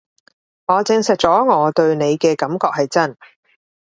[0.65, 3.15] 我證實咗我對你嘅感覺係真